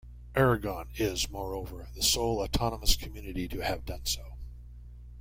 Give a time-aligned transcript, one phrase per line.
[0.35, 4.33] Aragon is, moreover, the sole Autonomous Community to have done so.